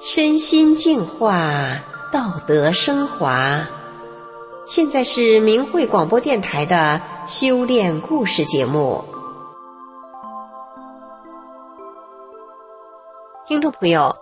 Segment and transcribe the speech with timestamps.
[0.00, 1.78] 身心净化，
[2.12, 3.66] 道德升华。
[4.66, 9.02] 现在是明慧广播电台的修炼故事节目。
[13.46, 14.14] 听众朋友，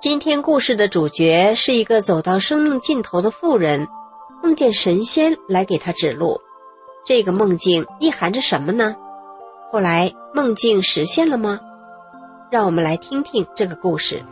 [0.00, 3.88] 今天故事的主角是一个走到生命尽头的妇人，
[4.42, 6.40] 梦见神仙来给她指路。
[7.04, 8.94] 这个梦境意含着什么呢？
[9.70, 11.60] 后来梦境实现了吗？
[12.50, 14.24] 让我们来听听这个故事。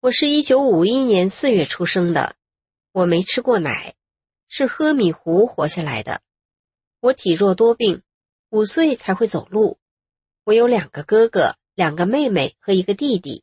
[0.00, 2.36] 我是一九五一年四月出生的，
[2.92, 3.96] 我没吃过奶，
[4.46, 6.20] 是喝米糊活下来的。
[7.00, 8.02] 我体弱多病，
[8.50, 9.78] 五岁才会走路。
[10.44, 13.42] 我有两个哥哥、两个妹妹和一个弟弟。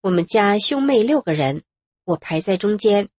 [0.00, 1.62] 我们家兄妹六个人，
[2.02, 3.10] 我排在中间。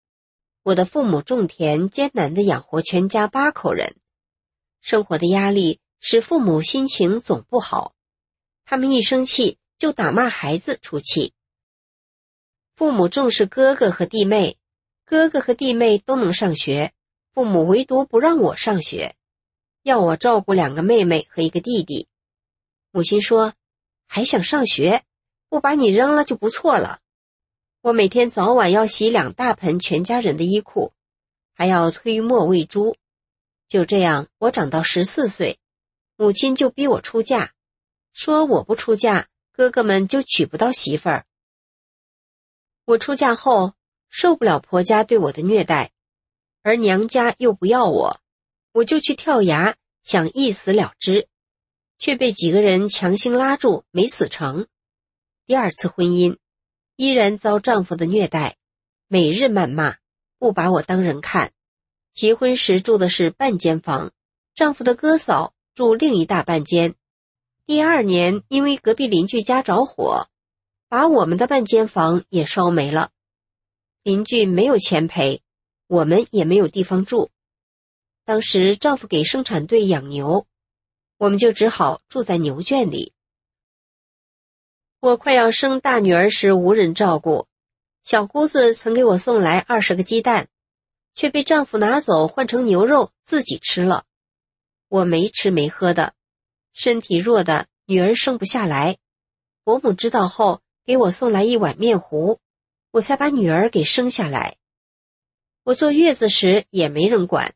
[0.64, 3.94] 我的父母种田，艰难的养活全家八口人。
[4.80, 7.94] 生活的压力使父母心情总不好，
[8.70, 11.32] 他们一生气就打骂孩子出气。
[12.76, 14.58] 父母重视哥哥和弟妹，
[15.06, 16.92] 哥哥和弟妹都能上学，
[17.32, 19.16] 父母唯独不让我上学，
[19.82, 22.08] 要我照顾两个妹妹和一个弟弟。
[22.90, 23.54] 母亲说
[24.06, 25.02] ：“还想上学，
[25.48, 27.00] 不把你扔了就不错了。”
[27.80, 30.92] 我每天早晚要洗两大盆全家人的衣裤，
[31.54, 32.98] 还要推磨喂猪。
[33.66, 35.58] 就这样，我长到十四岁，
[36.16, 37.54] 母亲就逼我出嫁，
[38.18, 41.24] 说我不出嫁，哥哥们就娶不到媳妇儿。
[42.84, 43.74] 我出嫁后
[44.10, 45.92] 受不了婆家对我的虐待，
[46.62, 48.20] 而娘家又不要我，
[48.72, 51.28] 我就去跳崖，想一死了之，
[51.96, 54.66] 却被几个人强行拉住，没死成。
[55.46, 56.38] 第二次婚姻
[56.96, 58.56] 依然遭丈夫的虐待，
[59.06, 59.98] 每日谩骂，
[60.40, 61.52] 不把我当人看。
[62.12, 64.12] 结婚时住的是半间房，
[64.56, 66.96] 丈夫的哥嫂住另一大半间。
[67.68, 70.26] 第二年因为隔壁邻居家着火。
[70.88, 73.10] 把我们的半间房也烧没了，
[74.02, 75.42] 邻居没有钱赔，
[75.86, 77.30] 我们也没有地方住。
[78.24, 80.46] 当时丈夫给生产队养牛，
[81.18, 83.12] 我们就只好住在牛圈里。
[85.00, 87.48] 我快要生大女儿时无人照顾，
[88.02, 90.48] 小姑子曾给我送来二十个鸡蛋，
[91.14, 94.06] 却被丈夫拿走换成牛肉自己吃了。
[94.88, 96.14] 我没吃没喝的，
[96.72, 98.98] 身体弱的女儿生不下来，
[99.64, 100.60] 伯母知道后。
[100.88, 102.40] 给我送来一碗面糊，
[102.92, 104.56] 我才把女儿给生下来。
[105.62, 107.52] 我坐月子时也没人管，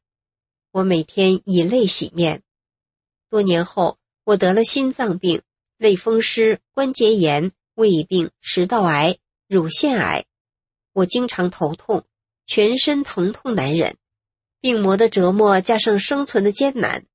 [0.71, 2.43] 我每天以泪洗面。
[3.31, 5.41] 多年后，我得了心脏病、
[5.79, 9.17] 类风湿、关节炎、胃病、食道癌、
[9.49, 10.27] 乳腺癌。
[10.93, 12.05] 我经常头痛，
[12.45, 13.97] 全身疼痛难忍，
[14.61, 17.07] 病魔的折磨加上生存的艰难，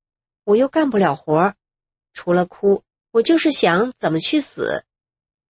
[0.42, 1.54] 我又干不了活
[2.18, 4.84] 除了哭，我就是想怎么去死。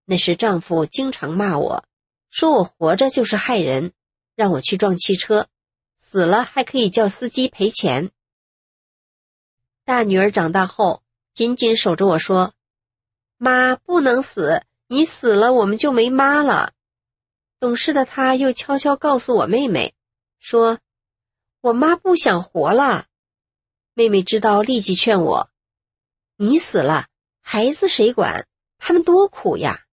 [0.04, 1.82] 那时丈夫经常骂我，
[2.28, 3.94] 说我活着就是害人，
[4.36, 5.48] 让我去撞汽车，
[5.98, 8.10] 死了还可以叫司机赔钱。
[9.86, 11.02] 大女儿长大后，
[11.32, 12.52] 紧紧守着我说
[13.38, 16.74] ：“妈不能死，你死了我们就没妈了。”
[17.58, 19.94] 懂事的她又悄悄告诉我妹妹，
[20.38, 20.80] 说
[21.62, 23.06] ：“我妈不想活了。”
[23.96, 25.48] 妹妹知道立即劝我
[26.38, 27.08] ：“你死了，
[27.42, 28.46] 孩子谁管？
[28.78, 29.84] 他们多苦呀。”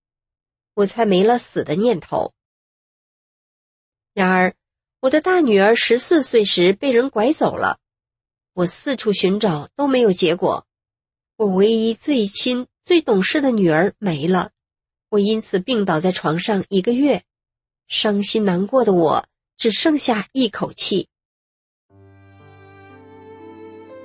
[0.76, 2.34] 我才没了死的念头。
[4.14, 4.56] 然而，
[5.00, 7.80] 我的大女儿十四岁时被人拐走了，
[8.52, 10.68] 我四处寻找都没有结果。
[11.38, 14.52] 我唯一最亲、最懂事的女儿没了，
[15.08, 17.24] 我因此病倒在床上一个月，
[17.88, 19.26] 伤心难过的我
[19.56, 21.08] 只剩下一口气。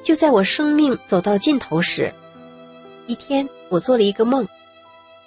[0.05, 2.15] 就在我生命走到尽头时，
[3.11, 4.47] 一天我做了一个梦，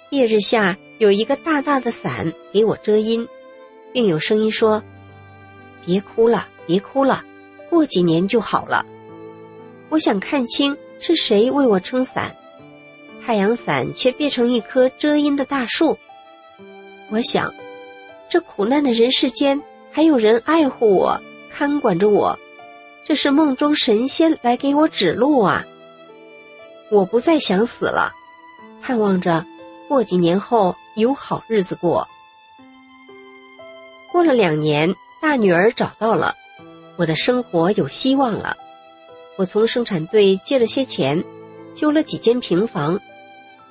[0.08, 0.74] 烈日下。
[0.98, 3.28] 有一个大大的伞给我遮阴，
[3.92, 4.82] 并有声音说
[5.84, 7.22] ：“别哭了，别哭了，
[7.68, 8.86] 过几年就好了。”
[9.90, 12.34] 我想看清是谁为我撑伞，
[13.22, 15.98] 太阳伞却变成一棵遮阴的大树。
[17.10, 17.52] 我想，
[18.30, 19.60] 这苦难的人世间
[19.90, 21.20] 还有人爱护我、
[21.50, 22.38] 看管着我，
[23.04, 25.66] 这是梦中神仙来给我指路啊！
[26.94, 28.12] 我不再想死了，
[28.80, 29.44] 盼望着
[29.88, 30.76] 过几年后。
[30.96, 32.06] 有好日子过。
[34.12, 36.36] 过了两年，大女儿找到了，
[36.94, 38.56] 我的生活有希望了。
[39.36, 41.24] 我从生产队借了些钱，
[41.74, 43.00] 修了几间平房，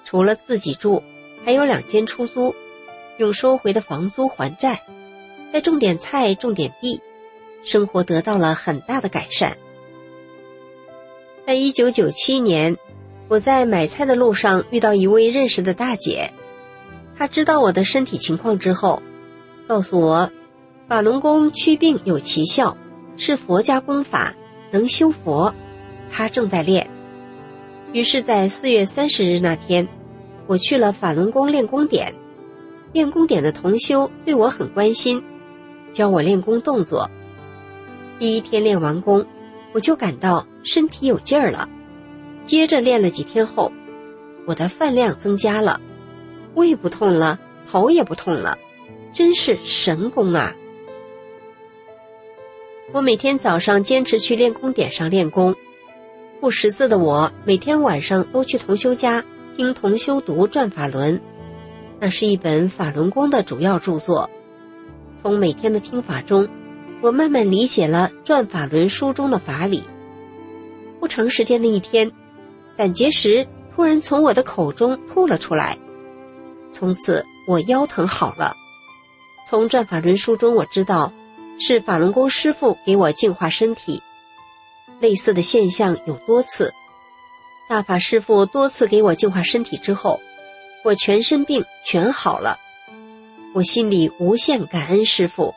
[0.03, 1.01] 除了自己住，
[1.45, 2.53] 还有两间出租，
[3.15, 4.83] 用收回的房租还债，
[5.53, 7.01] 再种点菜，种点地，
[7.63, 9.57] 生活得到了很大的改善。
[11.47, 12.75] 在一九九七年，
[13.27, 16.31] 我在买菜的路上遇到一位认识的大姐。
[17.15, 19.01] 她知道我的身体情况之后，
[19.67, 20.31] 告诉我，
[20.87, 22.75] 法轮功祛病有奇效，
[23.17, 24.33] 是佛家功法，
[24.71, 25.53] 能修佛。
[26.09, 26.87] 他正在练。
[27.91, 29.87] 于是，在四月三十日那天，
[30.47, 32.13] 我去了法轮功练功点。
[32.91, 35.23] 练功点的同修对我很关心，
[35.93, 37.09] 教我练功动作。
[38.19, 39.25] 第一天练完功，
[39.73, 41.67] 我就感到身体有劲儿了。
[42.45, 43.71] 接着练了几天后，
[44.45, 45.79] 我的饭量增加了，
[46.55, 47.39] 胃不痛了，
[47.71, 48.57] 头也不痛了，
[49.13, 50.53] 真是神功啊！
[52.91, 55.55] 我每天早上坚持去练功点上练功，
[56.41, 59.23] 不识字的我每天晚上都去同修家
[59.55, 61.17] 听同修读《转法轮》，
[61.99, 64.29] 那是一本法轮功的主要著作。
[65.21, 66.49] 从每天的听法中，
[67.01, 69.83] 我慢慢理解了《转法轮》书中的法理。
[70.99, 72.11] 不长时间的一天。
[72.75, 75.77] 胆结石突然从我的口中吐了出来，
[76.71, 78.55] 从此我腰疼好了。
[79.47, 81.11] 从转法轮书中我知道，
[81.59, 84.01] 是法轮功师傅给我净化身体。
[84.99, 86.73] 类似的现象有多次，
[87.67, 90.19] 大法师傅多次给我净化身体之后，
[90.83, 92.57] 我全身病全好了。
[93.53, 95.53] 我心里无限感恩师傅，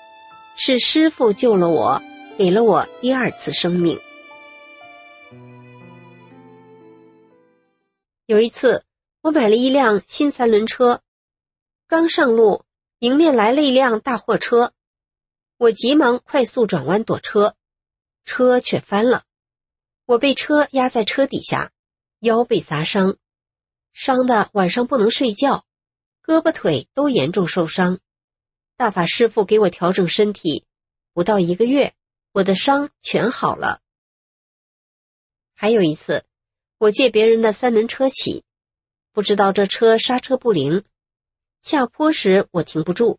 [0.56, 2.02] 是师傅救了我，
[2.36, 3.98] 给了我第二次生命。
[8.26, 8.84] 有一次，
[9.20, 11.00] 我买了一辆新三轮车，
[11.86, 12.64] 刚上路，
[12.98, 14.72] 迎面来了一辆大货车，
[15.58, 17.54] 我急忙快速转弯躲车，
[18.24, 19.22] 车却翻了，
[20.06, 21.70] 我被车压在车底下，
[22.18, 23.16] 腰被砸伤，
[23.92, 25.64] 伤的晚上不能睡觉，
[26.20, 28.00] 胳膊腿都严重受伤。
[28.76, 30.64] 大法师傅给我调整身体，
[31.12, 31.94] 不到一个月，
[32.32, 33.80] 我的伤全好了。
[35.54, 36.24] 还有一次。
[36.78, 38.44] 我借别人的三轮车骑，
[39.12, 40.84] 不知道这车刹车不灵，
[41.62, 43.18] 下坡时我停不住，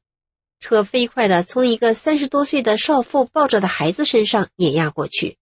[0.60, 5.40] 车飞快的从一个三十多岁的少妇抱着的孩子身上碾压过去，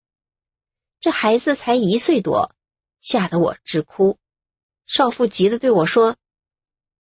[1.02, 2.56] 这孩子才一岁多，
[3.02, 4.18] 吓得我直哭。
[4.88, 6.16] 少妇急得对我说：“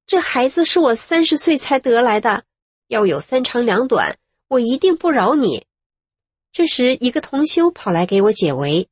[0.05, 2.43] 这孩子是我三十岁才得来的，
[2.87, 4.17] 要有三长两短，
[4.49, 5.65] 我一定不饶你。”
[6.51, 8.89] 这时，一个同修跑来给我解围，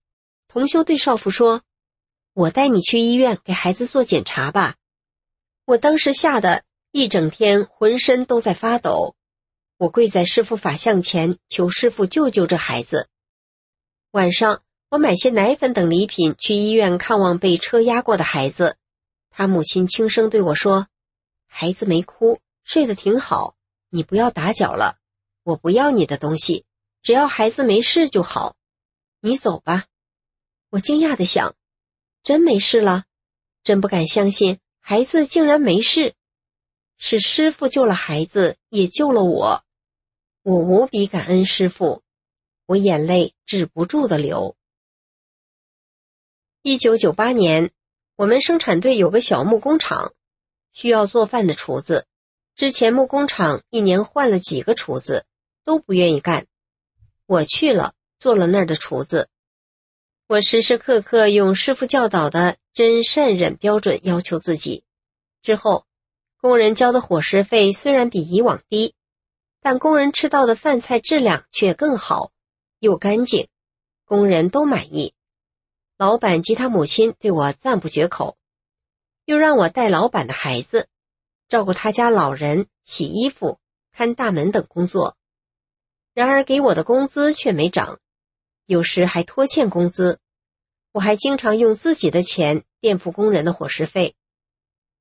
[0.47, 1.63] 同修对少妇说。
[2.33, 4.75] 我带你去医院给孩子做检查吧。
[5.65, 9.15] 我当时吓得一整天浑身都在发抖，
[9.77, 13.07] 我跪在师傅法像前求师傅救救这孩子。
[14.11, 18.77] 晚上我买些奶粉等礼品去医院看望被车压过的孩子，
[19.29, 20.87] 他母亲轻声对我说
[21.47, 23.55] ：“孩子没哭，睡得挺好，
[23.89, 24.97] 你不要打搅了。
[25.43, 26.65] 我不要你的东西，
[27.03, 28.55] 只要孩子没事就好。
[29.21, 29.85] 你走吧。”
[30.71, 31.55] 我惊讶的想。
[32.23, 33.03] 真没事了，
[33.65, 36.15] 真不敢相信孩子竟然没事，
[36.97, 39.65] 是师傅救了孩子，也救了我，
[40.41, 42.01] 我无比感恩师傅，
[42.65, 44.55] 我眼泪止不住的流。
[46.61, 47.71] 一九九八年，
[48.15, 50.13] 我们生产队有个小木工厂，
[50.71, 52.07] 需要做饭的厨子，
[52.55, 55.25] 之前木工厂一年换了几个厨子，
[55.65, 56.47] 都不愿意干，
[57.25, 59.27] 我去了，做了那儿的厨子。
[60.25, 64.85] 我时时刻刻用师傅教导的真善忍标准要求自己。
[65.41, 65.85] 之后，
[66.39, 68.95] 工人交的伙食费虽然比以往低，
[69.59, 72.31] 但工人吃到的饭菜质量却更好，
[72.79, 73.49] 又干净，
[74.05, 75.13] 工人都满意。
[75.97, 78.37] 老板及他母亲对我赞不绝口，
[79.25, 80.87] 又让我带老板的孩子，
[81.49, 83.59] 照顾他家老人、洗衣服、
[83.91, 85.17] 看大门等工作。
[86.13, 87.99] 然而，给我的工资却没涨。
[88.65, 90.19] 有时还拖欠工资，
[90.91, 94.15] 我还经常用自己的钱垫付工人的伙食费。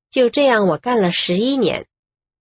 [0.09, 1.87] 就这样，我干了十一年。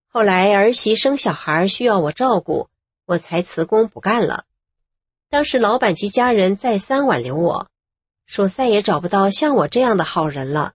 [0.08, 2.68] 后来儿媳生小孩需要我照顾，
[3.06, 4.44] 我才辞工不干了。
[5.30, 7.68] 当时老板及家人再三挽留我，
[8.26, 10.74] 说再也找不到像我这样的好人了。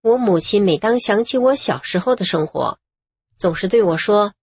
[0.00, 2.80] 我母亲每当想起我小时候的生活，
[3.38, 4.34] 总是对我说：“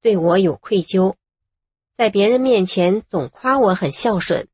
[0.00, 1.14] 对我有愧疚。”
[2.02, 4.48] 在别人面前总夸我很孝顺，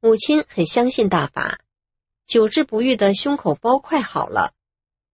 [0.00, 1.60] 母亲很相信大法，
[2.26, 4.54] 久治不愈的胸口包快好了，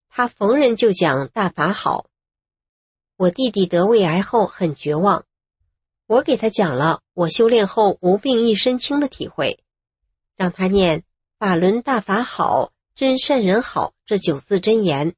[0.07, 2.05] 他逢人就讲大法好。
[3.17, 5.25] 我弟弟得胃癌后很绝望，
[6.07, 9.59] 我给他讲了我修炼后无病一身轻的体会，
[10.37, 11.03] 让他念
[11.39, 15.13] 法轮大法好，真善人好这九字真言，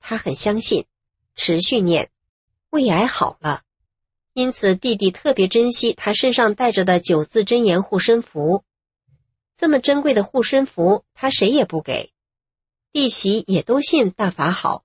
[0.00, 0.86] 他很相信，
[1.36, 2.10] 持续念，
[2.70, 3.62] 胃癌好了。
[4.38, 8.62] 因此，弟弟特别珍惜他身上带着的九字真言护身符。
[9.56, 12.12] 这么珍贵的护身符，他谁也不给。
[12.92, 14.84] 弟媳也都信大法好，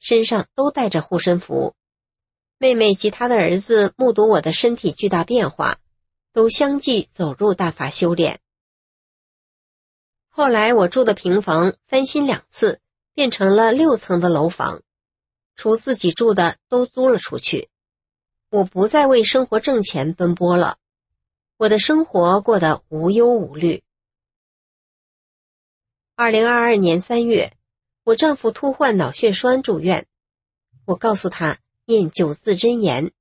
[0.00, 1.76] 身上都带着护身符。
[2.58, 5.78] 妹妹及她的儿子目睹我的身体巨大变化，
[6.32, 8.40] 都相继走入大法修炼。
[10.28, 12.80] 后来我住的平房翻新两次，
[13.14, 14.82] 变成了六层的楼房，
[15.54, 17.68] 除自己住的都租了出去。
[18.50, 20.78] 我不再为生活挣钱奔波了，
[21.56, 23.82] 我的生活过得无忧无虑。
[26.14, 27.52] 二零二二年三月，
[28.04, 30.06] 我丈夫突患脑血栓住院，
[30.84, 31.58] 我告诉他。
[31.84, 33.12] 念九字真言，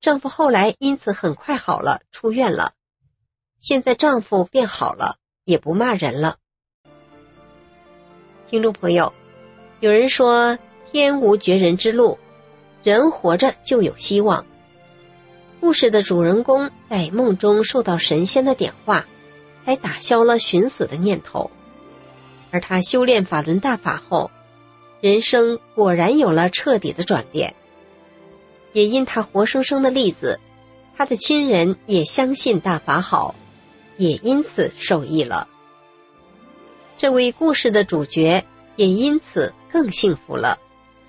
[0.00, 2.74] 丈夫后来因此很快好了，出院了。
[3.60, 6.38] 现在丈夫变好了，也不骂人了。
[8.48, 9.14] 听众朋友，
[9.78, 12.18] 有人说天无绝人之路，
[12.84, 14.44] 人活着就有希望。
[15.58, 19.06] 故事的主人公在梦中受到神仙的点化，
[19.64, 21.50] 才打消了寻死的念头，
[22.50, 24.30] 而他修炼法轮大法后，
[25.00, 27.54] 人生果然有了彻底的转变。
[28.74, 30.38] 也因他活生生的例子，
[30.94, 33.34] 他的亲人也相信大法好，
[33.96, 35.48] 也因此受益了。
[36.98, 38.44] 这位故事的主角
[38.76, 40.58] 也因此更幸福了，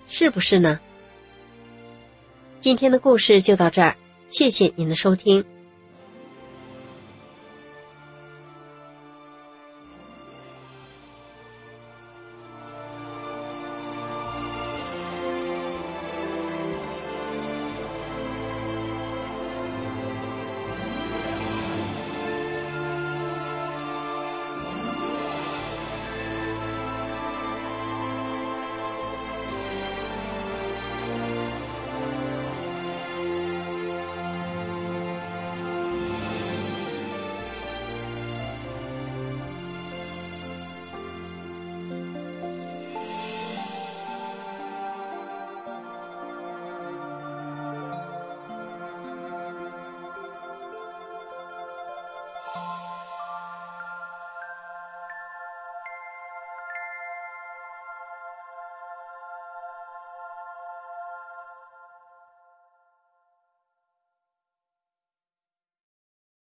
[0.08, 0.80] 是不是呢？
[2.66, 3.96] 今天的故事就到这儿，
[4.28, 5.46] 谢谢您的收听。